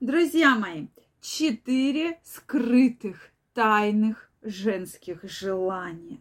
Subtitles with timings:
[0.00, 0.86] Друзья мои,
[1.20, 6.20] четыре скрытых, тайных женских желания.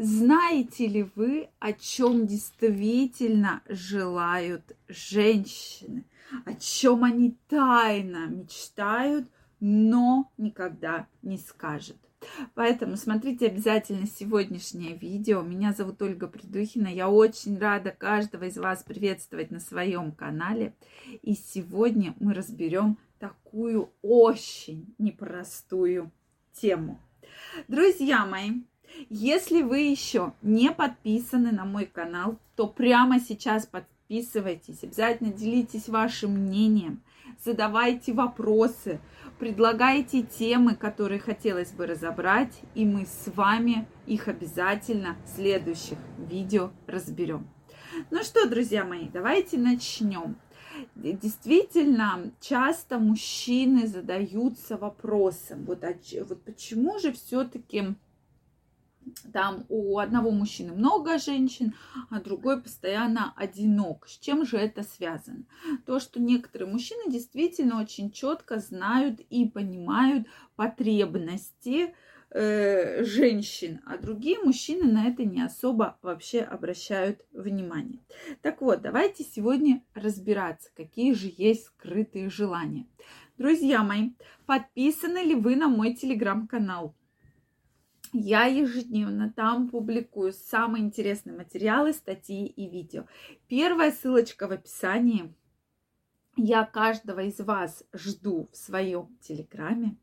[0.00, 6.04] Знаете ли вы, о чем действительно желают женщины?
[6.44, 9.28] О чем они тайно мечтают,
[9.60, 11.98] но никогда не скажут?
[12.54, 15.42] Поэтому смотрите обязательно сегодняшнее видео.
[15.42, 16.88] Меня зовут Ольга Придухина.
[16.88, 20.74] Я очень рада каждого из вас приветствовать на своем канале.
[21.22, 26.10] И сегодня мы разберем такую очень непростую
[26.52, 27.00] тему.
[27.68, 28.62] Друзья мои,
[29.08, 34.82] если вы еще не подписаны на мой канал, то прямо сейчас подписывайтесь.
[34.82, 37.04] Обязательно делитесь вашим мнением,
[37.38, 39.00] задавайте вопросы
[39.38, 46.70] предлагайте темы, которые хотелось бы разобрать, и мы с вами их обязательно в следующих видео
[46.86, 47.48] разберем.
[48.10, 50.36] Ну что, друзья мои, давайте начнем.
[50.94, 55.84] Действительно, часто мужчины задаются вопросом, вот,
[56.28, 57.94] вот почему же все-таки
[59.32, 61.74] там у одного мужчины много женщин,
[62.10, 64.06] а другой постоянно одинок.
[64.08, 65.44] С чем же это связано?
[65.86, 71.94] То, что некоторые мужчины действительно очень четко знают и понимают потребности
[72.32, 78.00] э, женщин, а другие мужчины на это не особо вообще обращают внимание.
[78.40, 82.86] Так вот, давайте сегодня разбираться, какие же есть скрытые желания.
[83.36, 84.10] Друзья мои,
[84.46, 86.94] подписаны ли вы на мой телеграм-канал?
[88.14, 93.06] Я ежедневно там публикую самые интересные материалы, статьи и видео.
[93.48, 95.34] Первая ссылочка в описании.
[96.36, 99.96] Я каждого из вас жду в своем телеграме.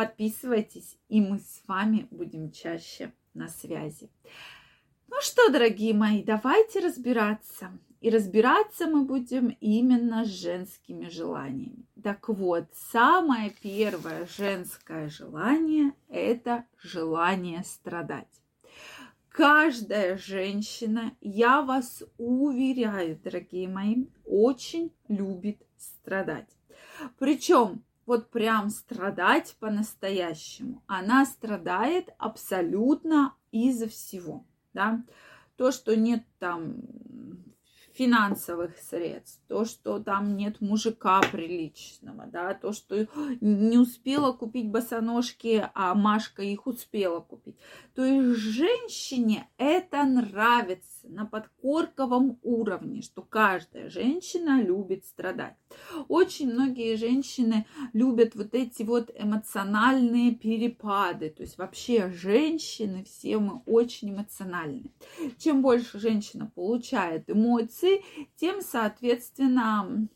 [0.00, 4.08] Подписывайтесь, и мы с вами будем чаще на связи.
[5.08, 7.78] Ну что, дорогие мои, давайте разбираться.
[8.00, 11.84] И разбираться мы будем именно с женскими желаниями.
[12.02, 18.40] Так вот, самое первое женское желание– это желание страдать.
[19.28, 26.48] Каждая женщина, я вас уверяю, дорогие мои, очень любит страдать.
[27.18, 30.82] Причем вот прям страдать по-настоящему.
[30.88, 34.44] Она страдает абсолютно из-за всего.
[34.72, 35.04] Да?
[35.54, 36.74] То, что нет там
[37.92, 43.06] финансовых средств, то, что там нет мужика приличного, да, то, что
[43.40, 47.56] не успела купить босоножки, а Машка их успела купить.
[47.94, 55.56] То есть женщине это нравится на подкорковом уровне, что каждая женщина любит страдать.
[56.08, 61.30] Очень многие женщины любят вот эти вот эмоциональные перепады.
[61.30, 64.90] То есть вообще женщины все мы очень эмоциональны.
[65.38, 68.04] Чем больше женщина получает эмоций,
[68.36, 70.08] тем, соответственно,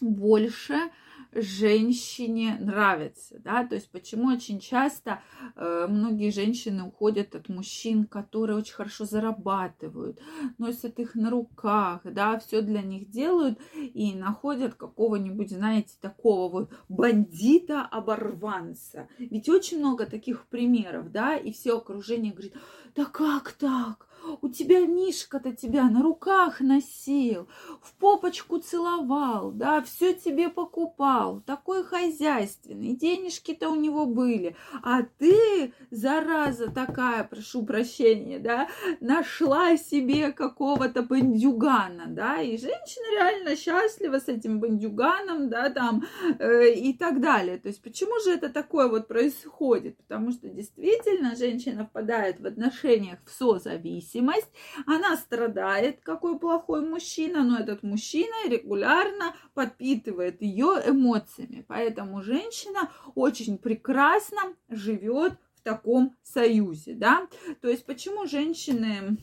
[0.00, 0.90] больше
[1.32, 5.20] женщине нравится, да, то есть почему очень часто
[5.56, 10.20] э, многие женщины уходят от мужчин, которые очень хорошо зарабатывают,
[10.58, 16.72] носят их на руках, да, все для них делают и находят какого-нибудь, знаете, такого вот
[16.88, 19.08] бандита-оборванца.
[19.18, 22.54] Ведь очень много таких примеров, да, и все окружение говорит,
[22.94, 24.07] да как так?
[24.40, 27.48] У тебя Мишка-то тебя на руках носил,
[27.82, 35.72] в попочку целовал, да, все тебе покупал, такой хозяйственный, денежки-то у него были, а ты,
[35.90, 38.68] зараза такая, прошу прощения, да,
[39.00, 46.04] нашла себе какого-то бандюгана, да, и женщина реально счастлива с этим бандюганом, да, там,
[46.38, 47.58] э, и так далее.
[47.58, 49.96] То есть почему же это такое вот происходит?
[49.96, 54.52] Потому что действительно женщина впадает в отношениях в созависимость, зависимость,
[54.86, 61.64] она страдает, какой плохой мужчина, но этот мужчина регулярно подпитывает ее эмоциями.
[61.66, 67.28] Поэтому женщина очень прекрасно живет в таком союзе, да.
[67.60, 69.18] То есть почему женщины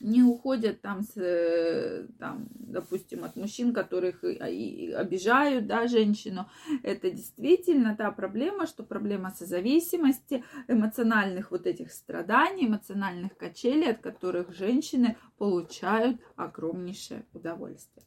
[0.00, 6.48] не уходят там, с, э, там, допустим, от мужчин, которых обижают, да, женщину.
[6.82, 14.54] Это действительно та проблема, что проблема созависимости, эмоциональных вот этих страданий, эмоциональных качелей, от которых
[14.54, 18.04] женщины получают огромнейшее удовольствие.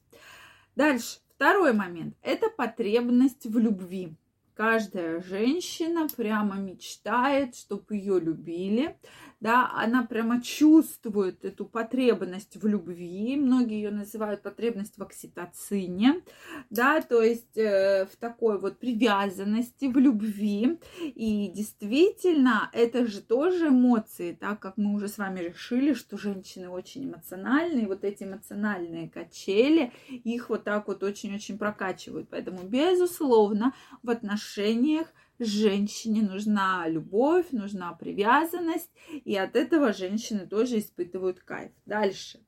[0.75, 4.15] Дальше, второй момент– это потребность в любви.
[4.53, 8.97] Каждая женщина прямо мечтает, чтобы ее любили,
[9.41, 16.21] да, она прямо чувствует эту потребность в любви, многие ее называют потребность в окситоцине,
[16.69, 20.79] да, то есть э, в такой вот привязанности, в любви.
[21.01, 26.69] И действительно, это же тоже эмоции, так как мы уже с вами решили, что женщины
[26.69, 32.29] очень эмоциональные, вот эти эмоциональные качели, их вот так вот очень-очень прокачивают.
[32.29, 33.73] Поэтому, безусловно,
[34.03, 35.07] в отношениях
[35.45, 38.89] женщине нужна любовь, нужна привязанность,
[39.25, 41.71] и от этого женщины тоже испытывают кайф.
[41.85, 42.39] Дальше.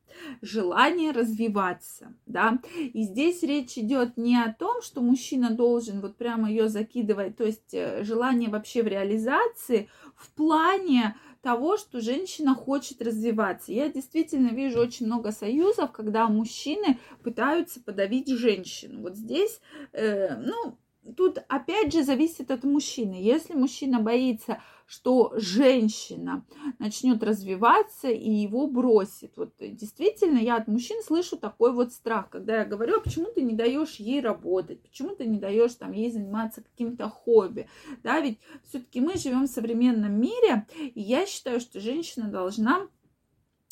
[0.42, 6.50] Желание развиваться, да, и здесь речь идет не о том, что мужчина должен вот прямо
[6.50, 13.02] ее закидывать, то есть э, желание вообще в реализации в плане того, что женщина хочет
[13.02, 13.74] развиваться.
[13.74, 19.02] Я действительно вижу очень много союзов, когда мужчины пытаются подавить женщину.
[19.02, 19.60] Вот здесь,
[19.92, 20.78] э, ну,
[21.16, 23.16] тут опять же зависит от мужчины.
[23.16, 26.46] Если мужчина боится, что женщина
[26.80, 29.38] начнет развиваться и его бросит.
[29.38, 33.42] Вот действительно, я от мужчин слышу такой вот страх, когда я говорю, а почему ты
[33.42, 37.68] не даешь ей работать, почему ты не даешь там ей заниматься каким-то хобби,
[38.04, 42.88] да, ведь все-таки мы живем в современном мире, и я считаю, что женщина должна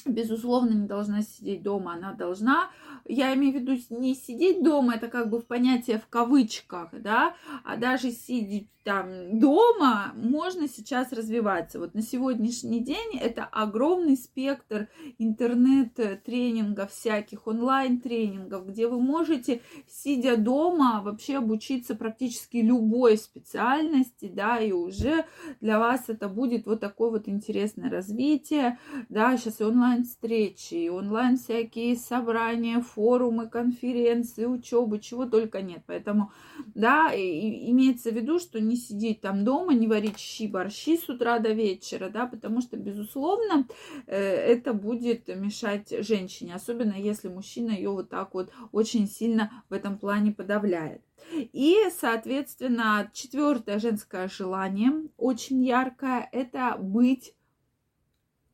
[0.06, 2.70] безусловно, не должна сидеть дома, она должна,
[3.06, 7.36] я имею в виду не сидеть дома, это как бы в понятие в кавычках, да,
[7.64, 11.80] а даже сидеть там дома можно сейчас развиваться.
[11.80, 14.88] Вот на сегодняшний день это огромный спектр
[15.20, 24.72] интернет-тренингов всяких, онлайн-тренингов, где вы можете, сидя дома, вообще обучиться практически любой специальности, да, и
[24.72, 25.26] уже
[25.60, 31.38] для вас это будет вот такое вот интересное развитие, да, сейчас и онлайн-встречи, и онлайн
[31.38, 35.84] всякие собрания, форумы, конференции, учебы, чего только нет.
[35.86, 36.32] Поэтому,
[36.76, 41.10] да, и, имеется в виду, что не сидеть там дома, не варить щи, борщи с
[41.10, 43.68] утра до вечера, да, потому что, безусловно,
[44.08, 49.74] э, это будет мешать женщине, особенно если мужчина ее вот так вот очень сильно в
[49.74, 51.02] этом плане подавляет.
[51.34, 57.34] И, соответственно, четвертое женское желание, очень яркое, это быть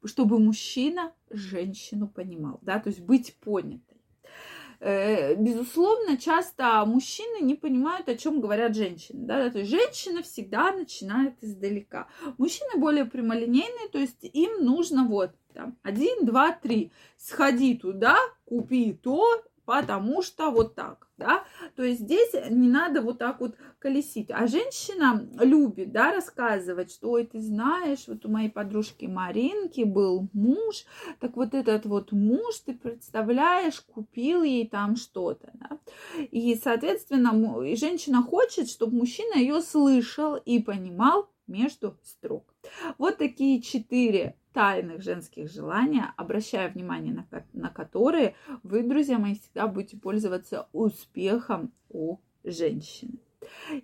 [0.03, 3.81] чтобы мужчина женщину понимал, да, то есть быть понят.
[4.79, 9.25] Э, безусловно, часто мужчины не понимают, о чем говорят женщины.
[9.25, 9.49] Да?
[9.49, 12.07] То есть женщина всегда начинает издалека.
[12.37, 16.91] Мужчины более прямолинейные, то есть им нужно вот там один, два, три.
[17.17, 18.15] Сходи туда,
[18.45, 21.43] купи то, потому что вот так, да,
[21.75, 27.11] то есть здесь не надо вот так вот колесить, а женщина любит, да, рассказывать, что,
[27.11, 30.85] ой, ты знаешь, вот у моей подружки Маринки был муж,
[31.19, 35.77] так вот этот вот муж, ты представляешь, купил ей там что-то, да,
[36.31, 42.53] и, соответственно, и женщина хочет, чтобы мужчина ее слышал и понимал между строк.
[42.97, 48.33] Вот такие четыре тайных женских желания, обращая внимание на, на которые
[48.63, 53.19] вы, друзья мои, всегда будете пользоваться успехом у женщины.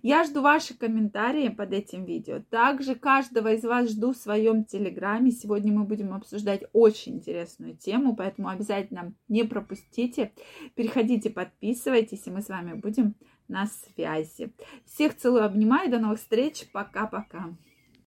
[0.02, 2.42] Я жду ваши комментарии под этим видео.
[2.50, 5.30] Также каждого из вас жду в своем телеграме.
[5.30, 10.32] Сегодня мы будем обсуждать очень интересную тему, поэтому обязательно не пропустите.
[10.74, 13.14] Переходите, подписывайтесь, и мы с вами будем
[13.46, 14.52] на связи.
[14.86, 15.88] Всех целую, обнимаю.
[15.88, 16.68] До новых встреч.
[16.72, 17.54] Пока-пока.